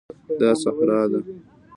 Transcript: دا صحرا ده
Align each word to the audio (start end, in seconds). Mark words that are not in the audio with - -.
دا 0.39 0.49
صحرا 0.61 1.01
ده 1.11 1.19